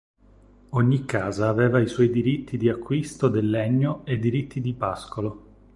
Ogni 0.71 1.05
casa 1.05 1.47
aveva 1.49 1.79
i 1.79 1.85
suoi 1.85 2.09
diritti 2.09 2.57
di 2.57 2.69
acquisto 2.69 3.27
del 3.27 3.51
legno 3.51 4.03
e 4.05 4.17
diritti 4.17 4.59
di 4.59 4.73
pascolo. 4.73 5.45